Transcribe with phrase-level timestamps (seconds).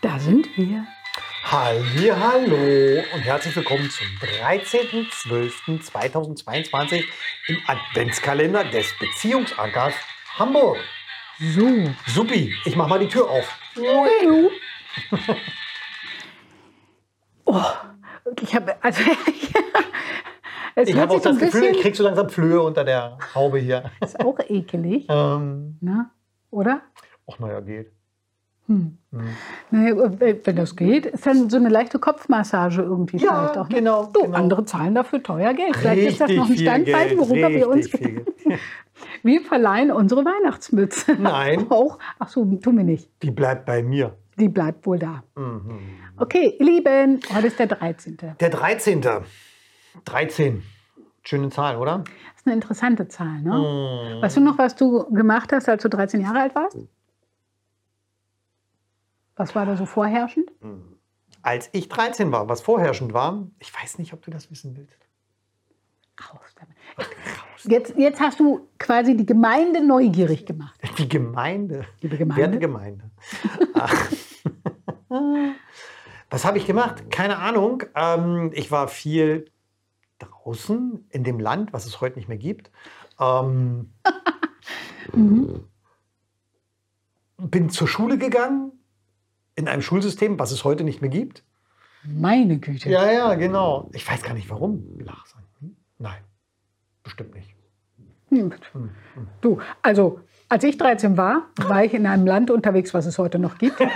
[0.00, 0.86] Da sind wir.
[1.42, 7.02] Hallo und herzlich willkommen zum 13.12.2022
[7.48, 9.94] im Adventskalender des Beziehungsankers
[10.38, 10.78] Hamburg.
[11.40, 11.66] So.
[12.06, 13.58] Supi, ich mach mal die Tür auf.
[17.50, 17.64] Oh,
[18.42, 19.02] ich habe also
[20.74, 23.90] es Ich habe auch das Gefühl, ich krieg so langsam Flöhe unter der Haube hier.
[24.02, 26.10] ist auch ekelig, ähm, ne?
[26.50, 26.82] Oder?
[27.26, 27.90] ach naja, geht.
[28.68, 28.98] Hm.
[29.12, 29.20] Hm.
[29.70, 33.68] Naja, wenn das geht, ist dann so eine leichte Kopfmassage irgendwie Ja, vielleicht auch.
[33.70, 33.74] Ne?
[33.76, 34.36] genau, Du, genau.
[34.36, 35.74] andere zahlen dafür teuer Geld.
[35.76, 37.86] Vielleicht ist das Richtig noch ein Standbein, worüber wir uns.
[37.92, 38.26] richtig.
[39.22, 41.14] Wir verleihen unsere Weihnachtsmütze.
[41.20, 41.66] Nein.
[41.70, 41.98] Auch.
[42.18, 43.08] Ach so, tun wir nicht.
[43.22, 44.16] Die bleibt bei mir.
[44.38, 45.22] Die bleibt wohl da.
[45.36, 45.78] Mhm.
[46.16, 48.16] Okay, ihr Lieben, heute ist der 13.
[48.40, 49.00] Der 13.
[50.04, 50.62] 13.
[51.22, 51.98] Schöne Zahl, oder?
[51.98, 53.50] Das ist eine interessante Zahl, ne?
[54.18, 54.22] Mhm.
[54.22, 56.76] Weißt du noch, was du gemacht hast, als du 13 Jahre alt warst?
[59.38, 60.50] Was war da so vorherrschend?
[61.42, 64.98] Als ich 13 war, was vorherrschend war, ich weiß nicht, ob du das wissen willst.
[66.20, 66.76] Raus damit.
[67.62, 70.80] Jetzt, jetzt hast du quasi die Gemeinde neugierig gemacht.
[70.98, 71.86] Die Gemeinde.
[72.00, 72.42] Liebe Gemeinde.
[72.42, 73.10] Werte Gemeinde.
[76.30, 77.08] Was habe ich gemacht?
[77.10, 77.84] Keine Ahnung.
[77.94, 79.50] Ähm, ich war viel
[80.18, 82.72] draußen in dem Land, was es heute nicht mehr gibt.
[83.20, 83.92] Ähm,
[87.38, 88.77] Bin zur Schule gegangen,
[89.58, 91.42] in einem Schulsystem, was es heute nicht mehr gibt.
[92.04, 92.88] Meine Güte.
[92.88, 93.90] Ja, ja, genau.
[93.92, 94.84] Ich weiß gar nicht warum.
[95.60, 95.76] Hm?
[95.98, 96.22] Nein,
[97.02, 97.54] bestimmt nicht.
[98.30, 98.52] Hm.
[99.40, 103.38] Du, also als ich 13 war, war ich in einem Land unterwegs, was es heute
[103.38, 103.80] noch gibt.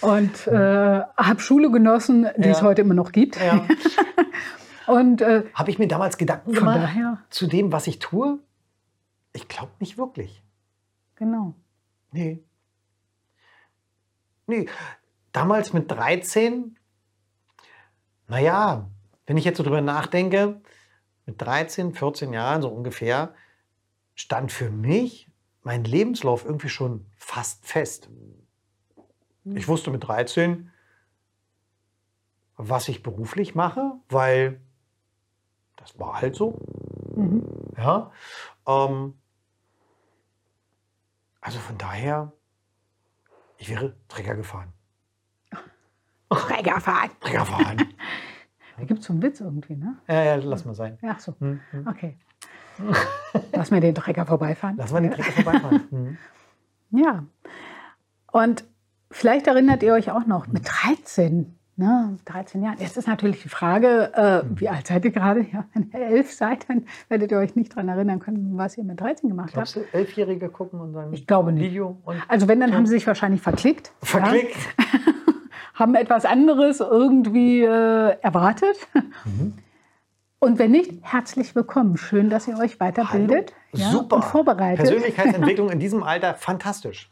[0.00, 2.66] Und äh, habe Schule genossen, die es Ja.
[2.66, 3.38] heute immer noch gibt.
[3.40, 3.66] Ja.
[4.86, 7.18] Und äh, Habe ich mir damals Gedanken gemacht daher.
[7.30, 8.38] zu dem, was ich tue?
[9.32, 10.42] Ich glaube nicht wirklich.
[11.16, 11.54] genau.
[12.12, 12.42] Nee.
[14.46, 14.68] Nee.
[15.32, 16.78] Damals mit 13,
[18.28, 18.88] naja,
[19.26, 20.60] wenn ich jetzt so drüber nachdenke,
[21.26, 23.34] mit 13, 14 Jahren so ungefähr,
[24.14, 25.30] stand für mich
[25.62, 28.08] mein Lebenslauf irgendwie schon fast fest.
[29.44, 30.70] Ich wusste mit 13,
[32.56, 34.60] was ich beruflich mache, weil
[35.76, 36.58] das war halt so.
[37.14, 37.46] Mhm.
[37.76, 38.10] Ja.
[38.66, 39.14] Ähm,
[41.40, 42.32] also von daher,
[43.58, 44.72] ich wäre Trecker gefahren.
[46.28, 47.10] Träger fahren.
[47.20, 47.94] Trecker fahren.
[48.76, 49.96] Da gibt es so einen Witz irgendwie, ne?
[50.08, 50.98] ja, ja, lass mal sein.
[51.02, 51.86] Ach so, Hm, hm.
[51.86, 52.18] okay.
[53.52, 54.76] Lass mir den Trecker vorbeifahren.
[54.76, 55.86] Lass mal den Trecker vorbeifahren.
[55.90, 56.18] Hm.
[56.90, 57.24] Ja.
[58.32, 58.64] Und
[59.10, 62.76] vielleicht erinnert ihr euch auch noch, mit 13, ne, 13 Jahren.
[62.78, 65.46] Jetzt ist natürlich die Frage, äh, wie alt seid ihr gerade?
[65.52, 68.84] Ja, wenn ihr elf seid, dann werdet ihr euch nicht daran erinnern können, was ihr
[68.84, 69.54] mit 13 gemacht habt.
[69.54, 71.70] Glaubst du, Elfjährige gucken und sagen, Ich glaube nicht.
[71.70, 73.92] Video und Also wenn, dann haben sie sich wahrscheinlich verklickt.
[74.02, 74.56] verklickt?
[74.78, 74.84] Ja,
[75.74, 78.76] haben etwas anderes irgendwie äh, erwartet.
[79.24, 79.54] Mhm.
[80.38, 81.96] Und wenn nicht, herzlich willkommen.
[81.96, 84.16] Schön, dass ihr euch weiterbildet ja, Super.
[84.16, 84.84] und vorbereitet.
[84.86, 87.10] Persönlichkeitsentwicklung in diesem Alter, fantastisch.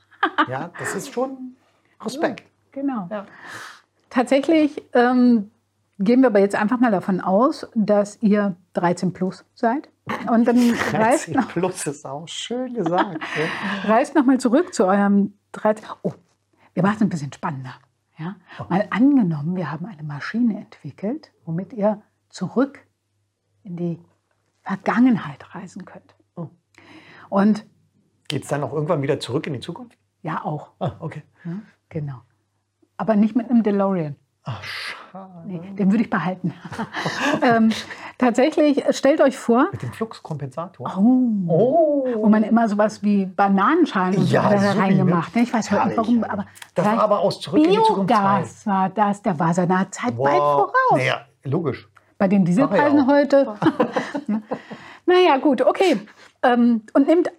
[0.49, 1.57] Ja, das ist schon
[2.03, 2.45] Respekt.
[2.73, 3.09] Genau.
[4.15, 5.51] Tatsächlich ähm,
[5.99, 9.89] gehen wir aber jetzt einfach mal davon aus, dass ihr 13 plus seid.
[10.31, 10.57] Und dann
[10.93, 13.19] reist 13 noch, plus ist auch schön gesagt.
[13.85, 13.91] ja.
[13.91, 15.85] reist noch mal zurück zu eurem 13.
[16.03, 16.13] Oh,
[16.75, 17.75] wir machen es ein bisschen spannender.
[18.17, 18.37] Ja?
[18.69, 22.87] Mal angenommen, wir haben eine Maschine entwickelt, womit ihr zurück
[23.65, 23.99] in die
[24.63, 26.15] Vergangenheit reisen könnt.
[26.37, 26.51] Oh.
[27.31, 27.67] Und
[28.29, 29.99] Geht es dann auch irgendwann wieder zurück in die Zukunft?
[30.23, 30.71] ja, auch.
[30.79, 31.25] Ah, okay.
[31.45, 31.59] Ja,
[31.89, 32.23] genau.
[32.97, 34.17] Aber nicht mit einem DeLorean.
[34.47, 35.31] Ach, schade.
[35.47, 36.53] Nee, den würde ich behalten.
[37.43, 37.71] ähm,
[38.19, 40.93] tatsächlich, stellt euch vor, Mit dem Fluxkompensator.
[40.99, 42.07] oh, Oh.
[42.17, 45.35] wo man immer sowas wie Bananenschalen und so Ja, weiter da supi, reingemacht.
[45.35, 45.41] ne?
[45.41, 45.47] Ne?
[45.47, 46.45] Ich weiß heute nicht warum, aber
[46.75, 50.17] Das war aber aus Zurück in die Zukunft Biogas war das, der war seiner Zeit
[50.19, 50.73] weit voraus.
[50.93, 51.89] Naja, logisch.
[52.19, 53.47] Bei den Dieselpreisen heute.
[54.29, 54.41] Ja.
[55.07, 56.01] naja, gut, okay.
[56.43, 57.31] Ähm, und nehmt,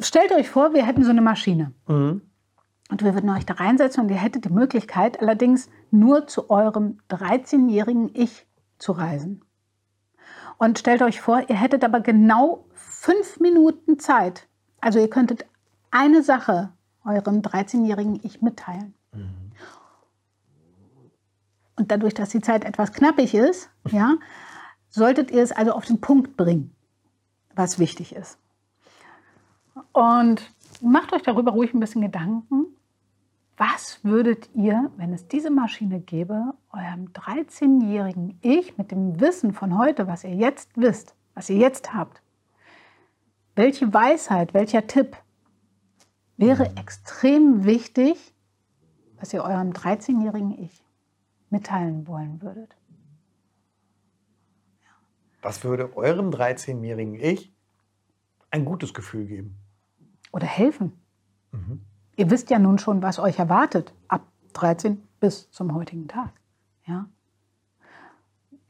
[0.00, 1.72] stellt euch vor, wir hätten so eine Maschine.
[1.86, 2.22] Mhm.
[2.88, 6.98] Und wir würden euch da reinsetzen und ihr hättet die Möglichkeit, allerdings nur zu eurem
[7.10, 8.46] 13-jährigen Ich
[8.78, 9.44] zu reisen.
[10.58, 14.46] Und stellt euch vor, ihr hättet aber genau fünf Minuten Zeit.
[14.80, 15.46] Also ihr könntet
[15.90, 16.72] eine Sache
[17.04, 18.94] eurem 13-jährigen Ich mitteilen.
[21.76, 24.16] Und dadurch, dass die Zeit etwas knappig ist, ja,
[24.88, 26.74] solltet ihr es also auf den Punkt bringen,
[27.54, 28.38] was wichtig ist.
[29.92, 30.50] Und
[30.80, 32.66] macht euch darüber ruhig ein bisschen Gedanken.
[33.56, 39.78] Was würdet ihr, wenn es diese Maschine gäbe, eurem 13-jährigen Ich mit dem Wissen von
[39.78, 42.22] heute, was ihr jetzt wisst, was ihr jetzt habt,
[43.54, 45.16] welche Weisheit, welcher Tipp
[46.36, 48.34] wäre extrem wichtig
[49.18, 50.84] was ihr eurem 13-jährigen Ich
[51.50, 52.76] mitteilen wollen würdet?
[55.42, 57.52] Was würde eurem 13-jährigen Ich
[58.50, 59.56] ein gutes Gefühl geben?
[60.32, 60.92] Oder helfen?
[62.16, 64.22] Ihr wisst ja nun schon, was euch erwartet ab
[64.54, 66.30] 13 bis zum heutigen Tag.
[66.86, 67.06] Ja?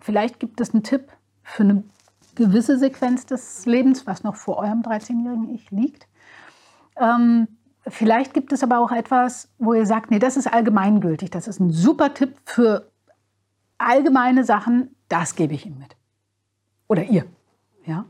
[0.01, 1.13] Vielleicht gibt es einen Tipp
[1.43, 1.85] für eine
[2.35, 6.07] gewisse Sequenz des Lebens, was noch vor eurem 13-jährigen Ich liegt.
[6.97, 7.49] Ähm,
[7.87, 11.31] vielleicht gibt es aber auch etwas, wo ihr sagt, nee, das ist allgemeingültig.
[11.31, 12.91] Das ist ein super Tipp für
[13.79, 14.95] allgemeine Sachen.
[15.09, 15.97] Das gebe ich ihm mit.
[16.89, 17.27] Oder ihr.
[17.85, 18.05] Ja?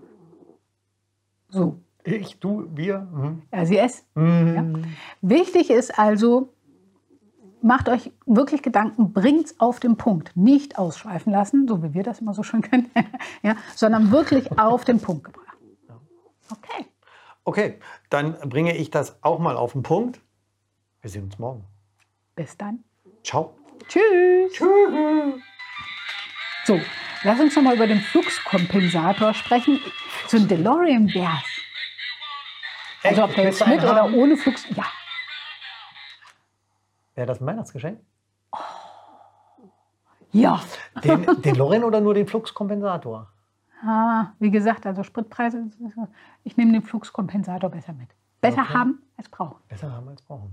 [1.50, 1.80] So.
[2.06, 3.00] Ich, du, wir.
[3.00, 3.42] Mhm.
[3.52, 4.06] RCS.
[4.14, 4.64] Ja.
[5.22, 6.52] Wichtig ist also,
[7.62, 10.36] macht euch wirklich Gedanken, bringt es auf den Punkt.
[10.36, 12.90] Nicht ausschweifen lassen, so wie wir das immer so schön können,
[13.42, 15.58] ja, sondern wirklich auf den Punkt gebracht.
[16.50, 16.86] Okay.
[17.42, 20.20] Okay, dann bringe ich das auch mal auf den Punkt.
[21.00, 21.64] Wir sehen uns morgen.
[22.36, 22.84] Bis dann.
[23.24, 23.54] Ciao.
[23.88, 24.58] Tschüss.
[26.64, 26.80] So,
[27.24, 29.80] lass uns noch mal über den Fluxkompensator sprechen.
[30.28, 31.08] So ein DeLorean
[33.08, 34.68] Also ob der jetzt mit oder ohne Flux.
[34.70, 34.84] Ja,
[37.14, 38.00] Wäre das ein Weihnachtsgeschenk?
[40.32, 40.60] ja.
[41.02, 43.32] Den, den Loren oder nur den Fluxkompensator?
[43.82, 45.64] Ah, wie gesagt, also Spritpreise.
[46.44, 48.08] Ich nehme den Fluxkompensator besser mit.
[48.40, 48.74] Besser Okay.
[48.74, 49.62] haben als brauchen.
[49.68, 50.52] Besser haben als brauchen.